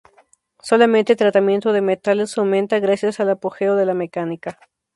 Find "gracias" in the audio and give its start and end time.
2.79-3.19